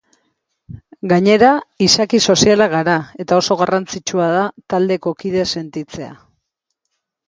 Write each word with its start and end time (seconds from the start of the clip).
Gainera, 1.11 1.51
izaki 1.89 2.23
sozialak 2.35 2.73
gara, 2.77 2.97
eta 3.27 3.39
oso 3.45 3.61
garrantzitsua 3.63 4.33
da 4.41 4.51
taldeko 4.77 5.19
kide 5.25 5.49
sentitzea. 5.57 6.15